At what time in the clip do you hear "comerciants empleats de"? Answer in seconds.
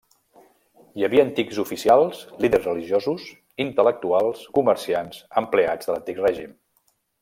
4.59-5.97